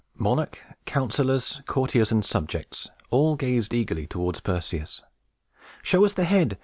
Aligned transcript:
Monarch, 0.17 0.59
counselors, 0.87 1.61
courtiers, 1.67 2.11
and 2.11 2.25
subjects, 2.25 2.89
all 3.11 3.35
gazed 3.35 3.71
eagerly 3.71 4.07
towards 4.07 4.39
Perseus. 4.39 5.03
"Show 5.83 6.03
us 6.05 6.13
the 6.13 6.23
head! 6.23 6.57